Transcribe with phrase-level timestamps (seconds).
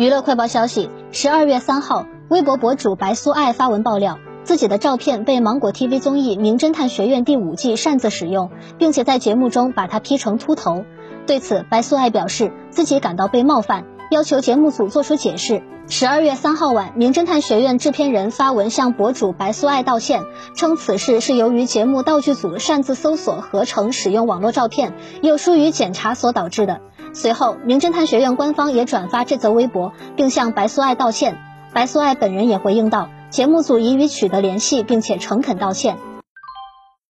[0.00, 10.86] 娱乐快报消息：十二月三号，微博博主白苏爱发文爆料，自己的照片被芒果 TV 综艺《名侦探学院》第五季擅自使用，并且在节目中把她 P 成秃头。
[11.26, 15.62] 对此，白苏爱表示自己感到被冒犯，要求节目组做出解释。
[15.86, 20.22] 十二月三号晚，《名侦探学院》制片人发文向博主白苏爱道歉，
[20.54, 26.80] 称此事是由于节目道具组擅自搜索合成使用网络照片，又疏于检查所导致的。
[27.12, 31.38] 随后，名侦探学院官方也转发这则微博，并向白苏爱道歉。
[31.72, 35.98] 白苏爱本人也回应道，节目组已与取得联系，并且诚恳道歉。